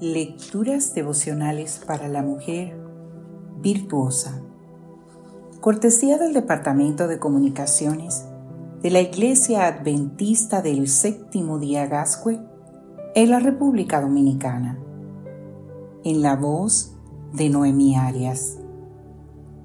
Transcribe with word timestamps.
Lecturas 0.00 0.94
devocionales 0.94 1.82
para 1.84 2.06
la 2.06 2.22
mujer 2.22 2.78
virtuosa. 3.60 4.40
Cortesía 5.60 6.18
del 6.18 6.34
Departamento 6.34 7.08
de 7.08 7.18
Comunicaciones 7.18 8.24
de 8.80 8.90
la 8.92 9.00
Iglesia 9.00 9.66
Adventista 9.66 10.62
del 10.62 10.86
Séptimo 10.86 11.58
Día 11.58 11.86
Gascue 11.86 12.38
en 13.16 13.30
la 13.30 13.40
República 13.40 14.00
Dominicana. 14.00 14.78
En 16.04 16.22
la 16.22 16.36
voz 16.36 16.94
de 17.32 17.48
Noemí 17.48 17.96
Arias. 17.96 18.56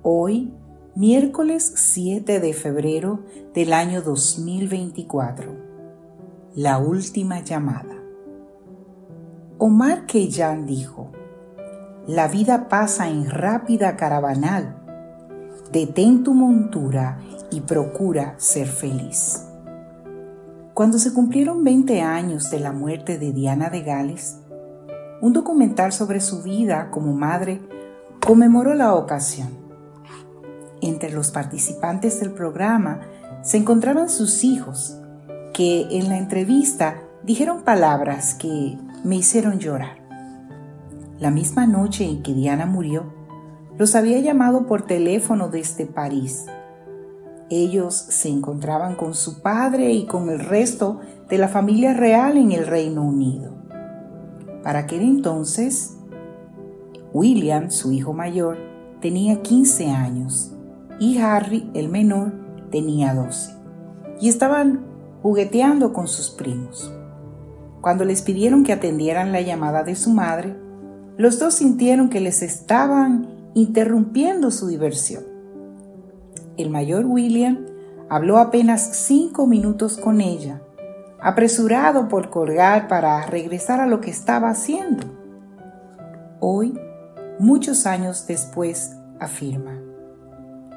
Hoy, 0.02 0.52
miércoles 0.96 1.74
7 1.76 2.40
de 2.40 2.54
febrero 2.54 3.20
del 3.54 3.72
año 3.72 4.02
2024. 4.02 5.52
La 6.56 6.80
última 6.80 7.42
llamada. 7.42 8.03
Omar 9.66 10.08
Keyyan 10.08 10.66
dijo, 10.66 11.14
La 12.06 12.28
vida 12.28 12.68
pasa 12.68 13.08
en 13.08 13.30
rápida 13.30 13.96
caravanal. 13.96 14.76
Detén 15.72 16.26
tu 16.26 16.34
montura 16.34 17.20
y 17.50 17.62
procura 17.62 18.36
ser 18.36 18.68
feliz. 18.68 19.46
Cuando 20.74 21.00
se 21.00 21.14
cumplieron 21.14 21.64
20 21.64 22.02
años 22.02 22.52
de 22.52 22.60
la 22.60 22.74
muerte 22.74 23.18
de 23.18 23.32
Diana 23.32 23.70
de 23.70 23.84
Gales, 23.84 24.38
un 25.22 25.32
documental 25.32 25.94
sobre 25.94 26.20
su 26.20 26.44
vida 26.44 26.92
como 26.92 27.14
madre 27.14 27.62
conmemoró 28.20 28.74
la 28.74 28.94
ocasión. 28.96 29.48
Entre 30.82 31.10
los 31.10 31.32
participantes 31.32 32.20
del 32.20 32.32
programa 32.32 33.00
se 33.44 33.56
encontraban 33.56 34.10
sus 34.10 34.44
hijos, 34.44 34.98
que 35.54 35.88
en 35.90 36.10
la 36.10 36.18
entrevista 36.18 36.98
dijeron 37.24 37.64
palabras 37.64 38.34
que 38.34 38.78
me 39.04 39.18
hicieron 39.18 39.60
llorar. 39.60 39.98
La 41.20 41.30
misma 41.30 41.68
noche 41.68 42.06
en 42.06 42.24
que 42.24 42.34
Diana 42.34 42.66
murió, 42.66 43.14
los 43.78 43.96
había 43.96 44.20
llamado 44.20 44.66
por 44.66 44.84
teléfono 44.84 45.50
desde 45.50 45.86
París. 45.86 46.46
Ellos 47.50 47.96
se 47.96 48.30
encontraban 48.30 48.96
con 48.96 49.14
su 49.14 49.42
padre 49.42 49.92
y 49.92 50.06
con 50.06 50.30
el 50.30 50.40
resto 50.40 51.02
de 51.30 51.38
la 51.38 51.48
familia 51.48 51.94
real 51.94 52.38
en 52.38 52.52
el 52.52 52.66
Reino 52.66 53.04
Unido. 53.04 53.52
Para 54.64 54.80
aquel 54.80 55.02
entonces, 55.02 55.98
William, 57.12 57.70
su 57.70 57.92
hijo 57.92 58.14
mayor, 58.14 58.58
tenía 59.02 59.42
15 59.42 59.90
años 59.90 60.54
y 61.00 61.18
Harry, 61.18 61.70
el 61.74 61.90
menor, 61.90 62.32
tenía 62.72 63.14
12. 63.14 63.56
Y 64.22 64.30
estaban 64.30 64.86
jugueteando 65.22 65.94
con 65.94 66.08
sus 66.08 66.30
primos. 66.30 66.92
Cuando 67.84 68.06
les 68.06 68.22
pidieron 68.22 68.64
que 68.64 68.72
atendieran 68.72 69.34
la 69.34 69.42
llamada 69.42 69.84
de 69.84 69.96
su 69.96 70.10
madre, 70.10 70.56
los 71.18 71.38
dos 71.38 71.56
sintieron 71.56 72.08
que 72.08 72.22
les 72.22 72.42
estaban 72.42 73.28
interrumpiendo 73.56 74.52
su 74.52 74.68
diversión. 74.68 75.26
El 76.56 76.70
mayor 76.70 77.06
William 77.06 77.66
habló 78.10 78.38
apenas 78.38 78.96
cinco 78.96 79.48
minutos 79.48 79.98
con 79.98 80.22
ella, 80.22 80.62
apresurado 81.20 82.08
por 82.08 82.30
colgar 82.30 82.88
para 82.88 83.26
regresar 83.26 83.82
a 83.82 83.86
lo 83.86 84.00
que 84.00 84.12
estaba 84.12 84.50
haciendo. 84.50 85.06
Hoy, 86.40 86.80
muchos 87.38 87.86
años 87.86 88.26
después, 88.26 88.96
afirma, 89.20 89.78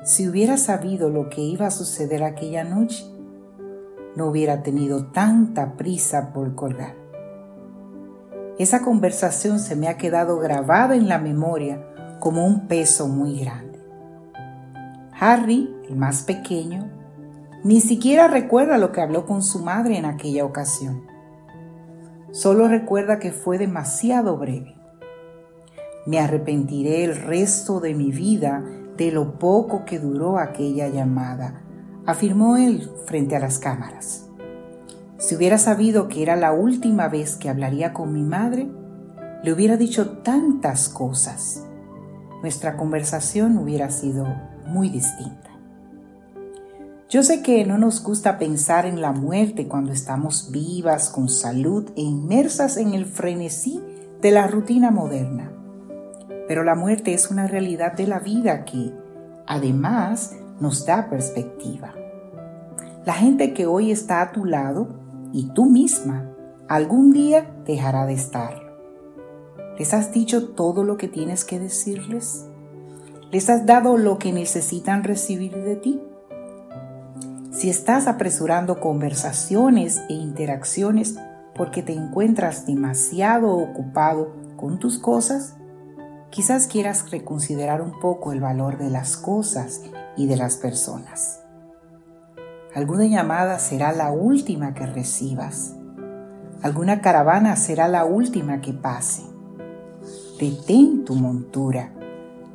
si 0.02 0.26
hubiera 0.28 0.56
sabido 0.56 1.08
lo 1.08 1.28
que 1.28 1.40
iba 1.40 1.68
a 1.68 1.70
suceder 1.70 2.24
aquella 2.24 2.64
noche, 2.64 3.04
no 4.16 4.26
hubiera 4.26 4.62
tenido 4.62 5.06
tanta 5.06 5.76
prisa 5.76 6.32
por 6.32 6.54
colgar. 6.54 6.94
Esa 8.58 8.82
conversación 8.82 9.60
se 9.60 9.76
me 9.76 9.88
ha 9.88 9.98
quedado 9.98 10.38
grabada 10.38 10.96
en 10.96 11.08
la 11.08 11.18
memoria 11.18 11.86
como 12.18 12.46
un 12.46 12.66
peso 12.66 13.06
muy 13.06 13.38
grande. 13.38 13.78
Harry, 15.18 15.74
el 15.88 15.96
más 15.96 16.22
pequeño, 16.22 16.90
ni 17.62 17.80
siquiera 17.80 18.28
recuerda 18.28 18.78
lo 18.78 18.92
que 18.92 19.02
habló 19.02 19.26
con 19.26 19.42
su 19.42 19.58
madre 19.58 19.98
en 19.98 20.06
aquella 20.06 20.44
ocasión. 20.44 21.06
Solo 22.32 22.68
recuerda 22.68 23.18
que 23.18 23.32
fue 23.32 23.58
demasiado 23.58 24.36
breve. 24.38 24.74
Me 26.06 26.18
arrepentiré 26.18 27.04
el 27.04 27.16
resto 27.16 27.80
de 27.80 27.94
mi 27.94 28.10
vida 28.10 28.64
de 28.96 29.10
lo 29.10 29.38
poco 29.38 29.84
que 29.84 29.98
duró 29.98 30.38
aquella 30.38 30.88
llamada, 30.88 31.65
afirmó 32.06 32.56
él 32.56 32.88
frente 33.06 33.36
a 33.36 33.40
las 33.40 33.58
cámaras. 33.58 34.26
Si 35.18 35.34
hubiera 35.34 35.58
sabido 35.58 36.08
que 36.08 36.22
era 36.22 36.36
la 36.36 36.52
última 36.52 37.08
vez 37.08 37.36
que 37.36 37.48
hablaría 37.48 37.92
con 37.92 38.12
mi 38.12 38.22
madre, 38.22 38.68
le 39.42 39.52
hubiera 39.52 39.76
dicho 39.76 40.18
tantas 40.18 40.88
cosas. 40.88 41.64
Nuestra 42.42 42.76
conversación 42.76 43.58
hubiera 43.58 43.90
sido 43.90 44.26
muy 44.66 44.88
distinta. 44.88 45.50
Yo 47.08 47.22
sé 47.22 47.42
que 47.42 47.64
no 47.64 47.78
nos 47.78 48.02
gusta 48.02 48.36
pensar 48.38 48.84
en 48.84 49.00
la 49.00 49.12
muerte 49.12 49.68
cuando 49.68 49.92
estamos 49.92 50.50
vivas, 50.50 51.08
con 51.08 51.28
salud 51.28 51.90
e 51.96 52.02
inmersas 52.02 52.76
en 52.76 52.94
el 52.94 53.06
frenesí 53.06 53.80
de 54.20 54.32
la 54.32 54.48
rutina 54.48 54.90
moderna. 54.90 55.52
Pero 56.48 56.64
la 56.64 56.74
muerte 56.74 57.14
es 57.14 57.30
una 57.30 57.46
realidad 57.46 57.92
de 57.92 58.06
la 58.06 58.18
vida 58.18 58.64
que, 58.64 58.92
además, 59.46 60.34
nos 60.60 60.86
da 60.86 61.08
perspectiva. 61.10 61.94
La 63.04 63.14
gente 63.14 63.54
que 63.54 63.66
hoy 63.66 63.90
está 63.90 64.20
a 64.20 64.32
tu 64.32 64.44
lado 64.44 64.88
y 65.32 65.50
tú 65.50 65.66
misma 65.66 66.30
algún 66.68 67.12
día 67.12 67.54
dejará 67.64 68.06
de 68.06 68.14
estar. 68.14 68.54
¿Les 69.78 69.92
has 69.94 70.12
dicho 70.12 70.48
todo 70.48 70.84
lo 70.84 70.96
que 70.96 71.08
tienes 71.08 71.44
que 71.44 71.60
decirles? 71.60 72.46
¿Les 73.30 73.50
has 73.50 73.66
dado 73.66 73.96
lo 73.98 74.18
que 74.18 74.32
necesitan 74.32 75.04
recibir 75.04 75.54
de 75.54 75.76
ti? 75.76 76.00
Si 77.50 77.70
estás 77.70 78.06
apresurando 78.06 78.80
conversaciones 78.80 80.02
e 80.08 80.14
interacciones 80.14 81.16
porque 81.54 81.82
te 81.82 81.92
encuentras 81.92 82.66
demasiado 82.66 83.56
ocupado 83.56 84.32
con 84.56 84.78
tus 84.78 84.98
cosas, 84.98 85.56
quizás 86.30 86.66
quieras 86.66 87.10
reconsiderar 87.10 87.80
un 87.80 87.98
poco 88.00 88.32
el 88.32 88.40
valor 88.40 88.78
de 88.78 88.90
las 88.90 89.16
cosas 89.16 89.82
y 90.16 90.26
de 90.26 90.36
las 90.36 90.56
personas. 90.56 91.40
Alguna 92.74 93.06
llamada 93.06 93.58
será 93.58 93.92
la 93.92 94.10
última 94.10 94.74
que 94.74 94.86
recibas. 94.86 95.74
Alguna 96.62 97.00
caravana 97.00 97.56
será 97.56 97.88
la 97.88 98.04
última 98.04 98.60
que 98.60 98.72
pase. 98.72 99.22
Detén 100.38 101.04
tu 101.04 101.14
montura. 101.14 101.92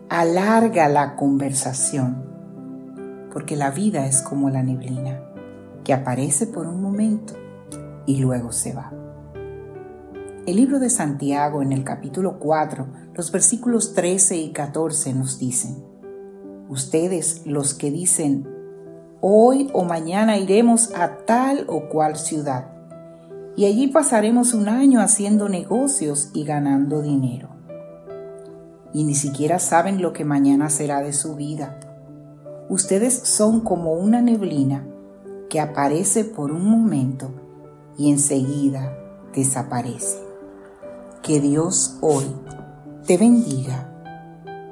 Alarga 0.10 0.90
la 0.90 1.16
conversación. 1.16 2.24
Porque 3.34 3.56
la 3.56 3.72
vida 3.72 4.06
es 4.06 4.22
como 4.22 4.50
la 4.50 4.62
neblina, 4.62 5.22
que 5.84 5.94
aparece 5.94 6.48
por 6.48 6.68
un 6.68 6.82
momento 6.82 7.34
y 8.06 8.18
luego 8.18 8.52
se 8.52 8.74
va. 8.74 8.92
El 10.46 10.56
libro 10.56 10.80
de 10.80 10.90
Santiago 10.90 11.62
en 11.62 11.72
el 11.72 11.84
capítulo 11.84 12.40
4, 12.40 12.88
los 13.16 13.32
versículos 13.32 13.94
13 13.94 14.38
y 14.38 14.52
14 14.52 15.14
nos 15.14 15.40
dicen, 15.40 15.91
Ustedes 16.72 17.42
los 17.46 17.74
que 17.74 17.92
dicen, 17.92 18.48
Hoy 19.20 19.70
o 19.74 19.84
mañana 19.84 20.38
iremos 20.38 20.96
a 20.96 21.18
tal 21.26 21.66
o 21.68 21.90
cual 21.90 22.16
ciudad 22.16 22.72
y 23.56 23.66
allí 23.66 23.88
pasaremos 23.88 24.54
un 24.54 24.70
año 24.70 25.02
haciendo 25.02 25.50
negocios 25.50 26.30
y 26.34 26.46
ganando 26.46 27.02
dinero. 27.02 27.50
Y 28.94 29.04
ni 29.04 29.16
siquiera 29.16 29.60
saben 29.60 30.02
lo 30.02 30.14
que 30.14 30.26
mañana 30.26 30.70
será 30.70 31.02
de 31.02 31.14
su 31.14 31.36
vida. 31.36 31.78
Ustedes 32.70 33.14
son 33.14 33.60
como 33.60 33.94
una 33.94 34.22
neblina 34.22 34.88
que 35.50 35.60
aparece 35.60 36.24
por 36.24 36.52
un 36.52 36.66
momento 36.66 37.32
y 37.98 38.10
enseguida 38.10 38.98
desaparece. 39.36 40.18
Que 41.22 41.42
Dios 41.42 41.98
hoy 42.02 42.26
te 43.06 43.18
bendiga, 43.18 43.92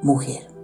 mujer. 0.02 0.59